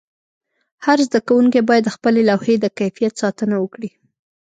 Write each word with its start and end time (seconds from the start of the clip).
هر 0.85 0.97
زده 1.07 1.19
کوونکی 1.27 1.61
باید 1.69 1.83
د 1.85 1.89
خپلې 1.95 2.21
لوحې 2.29 2.55
د 2.59 2.65
کیفیت 2.79 3.13
ساتنه 3.21 3.55
وکړي. 3.59 3.89